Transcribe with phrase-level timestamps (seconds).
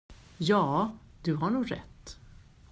[0.37, 2.17] Ja, du har nog rätt.